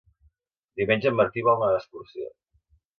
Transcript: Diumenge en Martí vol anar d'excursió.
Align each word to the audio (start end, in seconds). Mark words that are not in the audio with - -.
Diumenge 0.81 1.09
en 1.11 1.19
Martí 1.21 1.47
vol 1.51 1.61
anar 1.61 1.71
d'excursió. 1.77 2.37